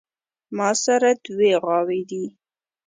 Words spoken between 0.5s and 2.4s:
ماسره دوې غواوې دي